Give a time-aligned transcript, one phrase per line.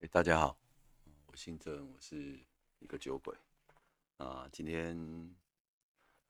[0.00, 0.56] 哎，大家好，
[1.26, 2.38] 我姓郑，我是
[2.78, 3.36] 一个酒鬼
[4.18, 4.48] 啊。
[4.52, 4.96] 今天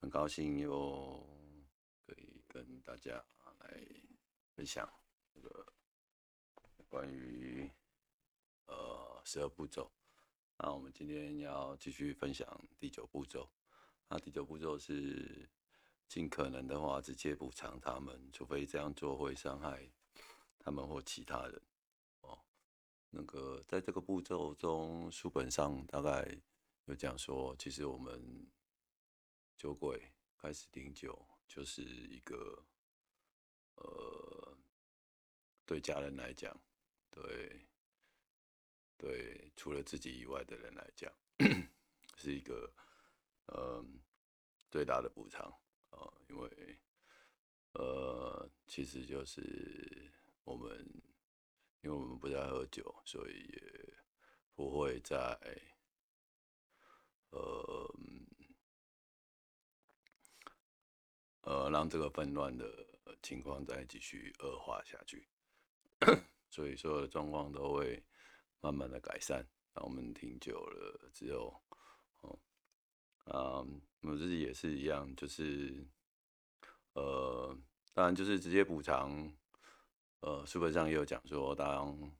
[0.00, 1.22] 很高兴又
[2.06, 3.22] 可以跟大家
[3.60, 3.78] 来
[4.54, 4.90] 分享
[5.34, 5.66] 这个
[6.88, 7.70] 关于
[8.64, 9.92] 呃十二步骤。
[10.56, 12.48] 那我们今天要继续分享
[12.78, 13.46] 第九步骤。
[14.08, 15.46] 那第九步骤是
[16.08, 19.86] 尽可能的话直接补偿他们，除非这样做会伤害
[20.58, 21.60] 他们或其他人。
[23.10, 26.38] 那个在这个步骤中，书本上大概
[26.84, 28.46] 有讲说，其实我们
[29.56, 32.64] 酒鬼开始顶酒，就是一个
[33.76, 34.58] 呃，
[35.64, 36.54] 对家人来讲，
[37.10, 37.66] 对
[38.96, 41.10] 对除了自己以外的人来讲，
[42.16, 42.70] 是一个
[43.46, 43.82] 呃
[44.70, 45.46] 最大的补偿
[45.90, 46.78] 啊，因为
[47.72, 50.12] 呃，其实就是
[50.44, 50.86] 我们。
[51.80, 53.94] 因为我们不再喝酒，所以也
[54.54, 55.16] 不会再
[57.30, 57.94] 呃
[61.42, 62.66] 呃让这个纷乱的
[63.22, 65.28] 情况再继续恶化下去，
[66.50, 68.04] 所以所有的状况都会
[68.60, 69.46] 慢慢的改善。
[69.74, 71.62] 那我们挺久了之后，
[72.22, 72.38] 哦，
[73.26, 73.64] 啊，
[74.00, 75.86] 我自己也是一样，就是
[76.94, 77.56] 呃，
[77.94, 79.32] 当然就是直接补偿。
[80.20, 82.12] 呃，书本上也有讲说，当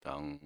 [0.00, 0.38] 当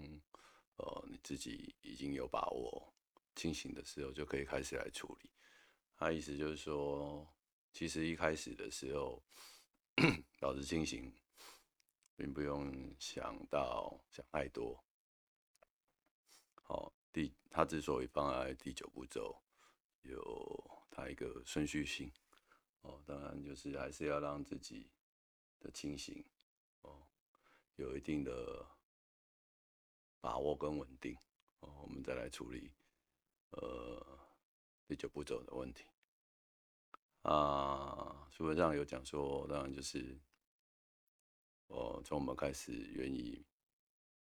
[0.76, 2.92] 呃你自己已经有把握
[3.34, 5.30] 清醒的时候，就可以开始来处理。
[5.96, 7.26] 他意思就是说，
[7.72, 9.22] 其实一开始的时候
[10.38, 11.14] 保持清醒，
[12.14, 14.84] 并不用想到想太多。
[16.62, 19.42] 好，第他之所以放在第九步骤，
[20.02, 22.12] 有他一个顺序性。
[22.82, 24.90] 哦，当然就是还是要让自己
[25.58, 26.22] 的清醒。
[26.82, 27.06] 哦
[27.76, 28.66] 有一定的
[30.20, 31.16] 把握跟稳定
[31.60, 32.72] 哦，我们再来处理
[33.50, 34.18] 呃
[34.86, 35.86] 第九步骤的问题
[37.22, 38.28] 啊。
[38.30, 40.20] 书本上有讲说，当然就是
[41.66, 43.44] 我从我们开始愿意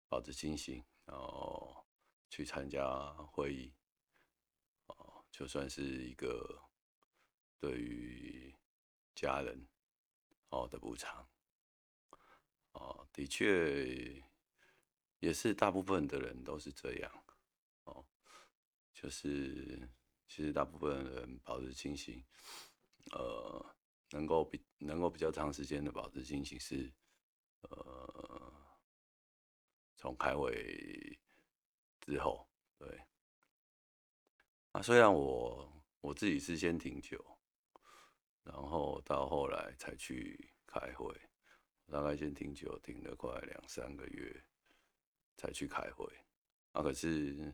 [0.07, 1.85] 保持清醒，然后
[2.29, 3.73] 去参加会议
[4.87, 6.69] 哦，就算是一个
[7.59, 8.55] 对于
[9.13, 9.67] 家人
[10.49, 11.27] 哦的补偿。
[12.75, 14.21] 哦，的确，
[15.19, 17.11] 也是大部分的人都是这样。
[17.85, 18.05] 哦，
[18.93, 19.89] 就是
[20.27, 22.23] 其实大部分人保持清醒，
[23.11, 23.65] 呃，
[24.11, 26.91] 能够比能够比较长时间的保持清醒是，
[27.61, 28.53] 呃，
[29.95, 31.17] 从开会
[32.01, 32.47] 之后，
[32.77, 33.01] 对。
[34.73, 37.23] 啊，虽然我我自己是先停酒，
[38.43, 41.15] 然后到后来才去开会。
[41.87, 44.43] 大概先停酒，停了快两三个月，
[45.37, 46.05] 才去开会。
[46.71, 47.53] 啊，可是，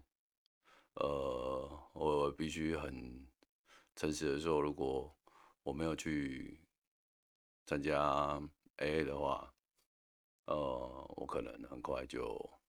[0.95, 3.27] 呃，我必须很
[3.95, 5.15] 诚实的说，如果
[5.63, 6.59] 我没有去
[7.65, 8.41] 参加
[8.77, 9.53] AA 的话，
[10.45, 10.55] 呃，
[11.17, 12.59] 我可能很快就，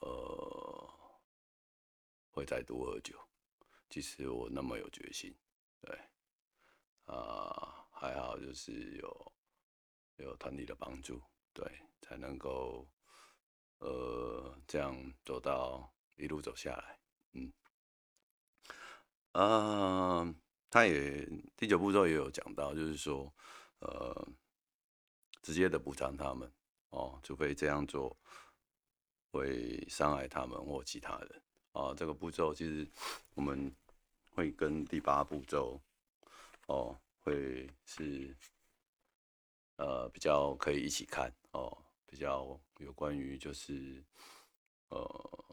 [0.00, 1.20] 呃，
[2.30, 3.16] 会再度喝酒。
[3.88, 5.34] 即使我那么有决心，
[5.80, 5.96] 对，
[7.04, 9.32] 啊，还好就是有。
[10.24, 11.64] 有团体的帮助，对，
[12.02, 12.88] 才能够，
[13.78, 16.98] 呃，这样走到一路走下来，
[17.32, 17.52] 嗯，
[19.32, 20.34] 啊，
[20.68, 21.24] 他也
[21.56, 23.32] 第九步骤也有讲到，就是说，
[23.78, 24.28] 呃，
[25.40, 26.52] 直接的补偿他们，
[26.90, 28.16] 哦，除非这样做
[29.30, 31.42] 会伤害他们或其他人，
[31.72, 32.90] 啊，这个步骤其实
[33.34, 33.72] 我们
[34.32, 35.80] 会跟第八步骤，
[36.66, 38.36] 哦，会是。
[39.78, 44.04] 呃，比较可以一起看哦，比较有关于就是
[44.88, 45.44] 呃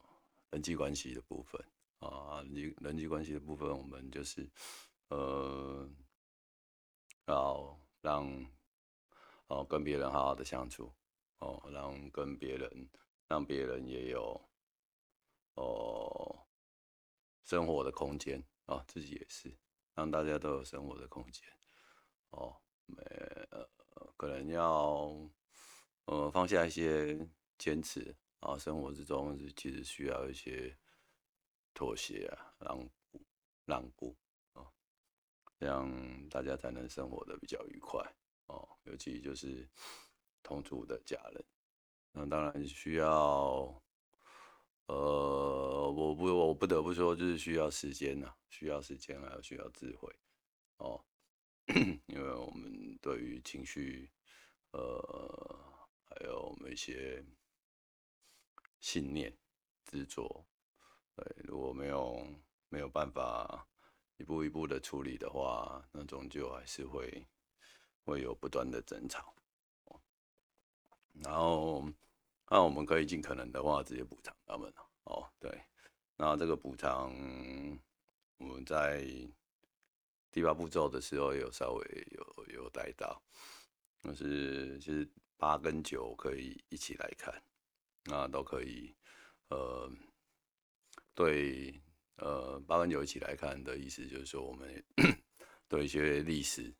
[0.49, 1.63] 人际关系的部分
[1.99, 4.49] 啊，人际人际关系的部分，我们就是
[5.09, 5.87] 呃
[7.27, 8.51] 要让
[9.45, 10.91] 哦跟别人好好的相处
[11.37, 12.89] 哦，让跟别人
[13.27, 14.41] 让别人也有
[15.53, 16.47] 哦
[17.43, 19.55] 生活的空间啊，自己也是
[19.93, 21.47] 让大家都有生活的空间
[22.31, 23.03] 哦，没
[23.51, 23.69] 呃。
[24.17, 25.29] 可能要
[26.05, 27.27] 呃放下一些
[27.57, 30.77] 坚持啊，生活之中是其实需要一些
[31.73, 33.25] 妥协啊，让步
[33.65, 34.15] 让步
[34.53, 34.71] 啊，
[35.59, 38.01] 这样大家才能生活的比较愉快
[38.47, 38.67] 哦。
[38.83, 39.67] 尤其就是
[40.43, 41.45] 同住的家人，
[42.11, 43.81] 那当然需要
[44.87, 50.13] 呃，我不我不得不说，就是需要时间呐，需要时间，还有需要智慧
[50.77, 51.03] 哦。
[52.07, 54.11] 因为我们对于情绪，
[54.71, 57.23] 呃，还有我们一些
[58.79, 59.35] 信念、
[59.83, 60.45] 执着。
[61.15, 62.27] 对，如果没有
[62.69, 63.67] 没有办法
[64.17, 67.25] 一步一步的处理的话，那终究还是会
[68.03, 69.33] 会有不断的争吵。
[71.13, 71.83] 然后，
[72.49, 74.71] 那我们可以尽可能的话直接补偿他们
[75.05, 75.63] 哦，对，
[76.17, 77.11] 那这个补偿
[78.37, 79.07] 我们在
[80.35, 83.23] 第八步骤的时候有稍微有有带到，
[84.01, 87.33] 但是其实八跟九可以一起来看，
[88.03, 88.93] 那都可以，
[89.47, 89.89] 呃。
[91.13, 91.81] 对，
[92.17, 94.83] 呃，八跟九一起来看的意思就是说，我们
[95.69, 96.75] 对一些历史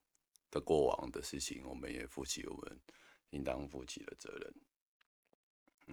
[0.51, 2.77] 的过往的事情，我们也负起我们
[3.29, 4.53] 应当负起的责任，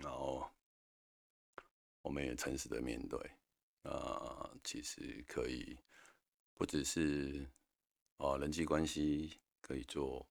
[0.03, 0.51] 然后
[2.01, 3.21] 我们也诚实的面对，
[3.85, 5.79] 啊，其实可以
[6.63, 7.45] 不只是
[8.19, 10.25] 哦人际关系可以做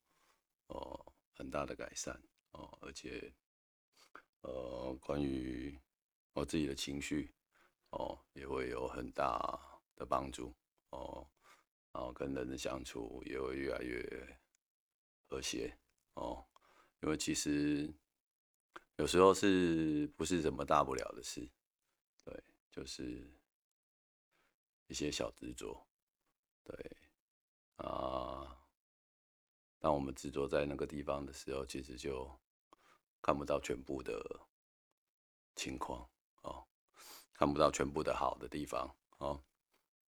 [0.67, 2.17] 哦很大的改善
[2.51, 3.33] 哦，而且
[4.39, 5.77] 呃关于
[6.31, 7.35] 我自己的情绪。
[7.89, 9.37] 哦，也会有很大
[9.97, 10.55] 的帮助
[10.91, 11.27] 哦，
[11.91, 14.39] 然后跟人的相处也会越来越
[15.27, 15.77] 和谐
[16.13, 16.47] 哦，
[17.01, 17.93] 因为其实
[18.95, 21.45] 有时候是不是什么大不了的事，
[22.23, 22.41] 对，
[22.71, 23.29] 就是
[24.87, 25.85] 一些小执着，
[26.71, 26.97] 对
[27.75, 28.57] 啊，
[29.77, 32.31] 当我们执着在那个地方的时候，其实就
[33.21, 34.39] 看不到全部的
[35.53, 36.09] 情况
[36.43, 36.65] 哦。
[37.33, 39.43] 看不到全部的好的地方哦，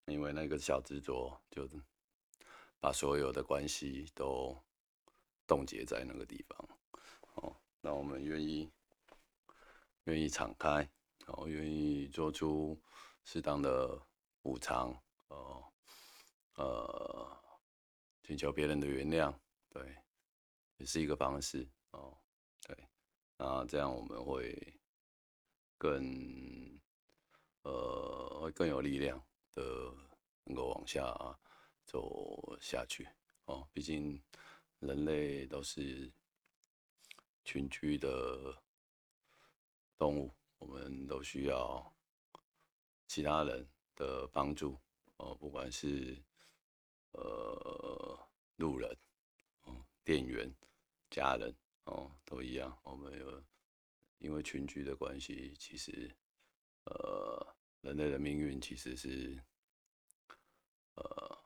[0.06, 1.68] 因为那个小执着就
[2.80, 4.56] 把所有的关系都
[5.46, 6.68] 冻结在那个地方
[7.34, 7.54] 哦。
[7.82, 8.70] 那我们愿意
[10.04, 10.88] 愿意敞开，
[11.26, 12.80] 然后愿意做出
[13.24, 14.00] 适当的
[14.40, 14.96] 补偿，
[16.54, 17.36] 呃，
[18.22, 19.34] 请求别人的原谅，
[19.68, 19.96] 对，
[20.76, 22.16] 也是一个方式哦。
[22.62, 22.88] 对，
[23.36, 24.80] 那这样我们会
[25.78, 26.72] 更。
[27.66, 29.18] 呃，会更有力量
[29.54, 29.62] 的，
[30.44, 31.02] 能够往下
[31.86, 33.08] 走下去
[33.46, 33.66] 哦。
[33.72, 34.22] 毕竟
[34.80, 36.12] 人类都是
[37.42, 38.62] 群居的
[39.96, 41.90] 动物，我们都需要
[43.06, 43.66] 其他人
[43.96, 44.78] 的帮助
[45.16, 45.34] 哦。
[45.34, 46.22] 不管是
[47.14, 48.96] 呃路人、
[49.62, 50.54] 哦店员、
[51.10, 52.78] 家人哦，都一样。
[52.82, 53.42] 我们有
[54.18, 56.14] 因为群居的关系，其实。
[56.86, 59.42] 呃，人类的命运其实是
[60.96, 61.38] 呃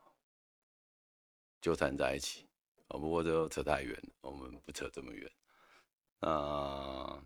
[1.60, 2.48] 纠缠在一起
[2.88, 2.98] 啊。
[2.98, 5.30] 不过这扯太远，我们不扯这么远。
[6.18, 7.22] 那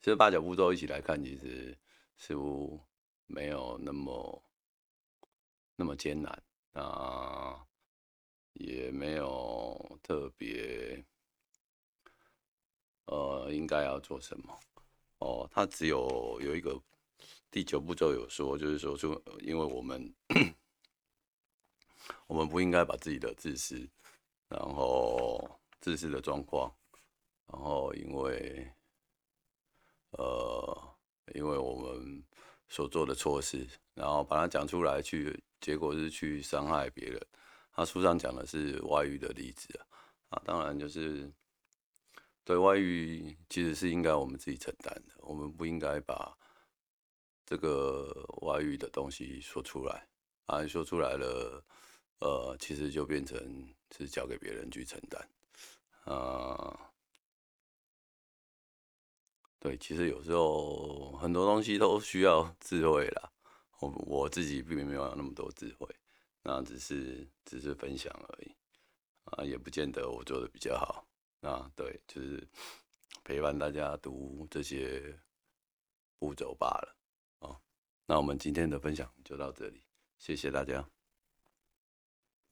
[0.00, 1.78] 其实八九步骤一起来看，其实
[2.16, 2.84] 似乎
[3.26, 4.44] 没有那么
[5.76, 6.42] 那么艰难
[6.72, 7.66] 啊，
[8.54, 11.04] 也没有特别
[13.06, 14.58] 呃应该要做什么
[15.18, 15.48] 哦。
[15.52, 16.80] 他只有有一个。
[17.52, 20.14] 第九步骤有说，就是说，说因为我们
[22.28, 23.90] 我们不应该把自己的自私，
[24.46, 26.72] 然后自私的状况，
[27.46, 28.72] 然后因为
[30.10, 30.94] 呃，
[31.34, 32.24] 因为我们
[32.70, 37.20] 所做的错事，然后把它讲出来，去结果是去伤害别人。
[37.70, 39.84] 他书上讲的是外遇的例子啊，
[40.30, 41.30] 啊，当然就是
[42.42, 46.34] 对外遇其实是应该我们自己承担的，我们不应该把。
[47.46, 50.06] 这个外遇的东西说出来
[50.46, 51.64] 啊，说出来了，
[52.20, 55.28] 呃，其实就变成是交给别人去承担
[56.04, 56.89] 啊。
[59.60, 63.30] 对，其实有时候很多东西都需要智慧啦。
[63.78, 65.86] 我我自己并没有那么多智慧，
[66.42, 68.56] 那只是只是分享而已
[69.24, 71.06] 啊，也不见得我做的比较好
[71.42, 71.70] 啊。
[71.76, 72.48] 对，就是
[73.22, 75.18] 陪伴大家读这些
[76.18, 76.96] 步骤罢了。
[78.06, 79.82] 那我们今天的分享就到这里，
[80.18, 80.84] 谢谢大家。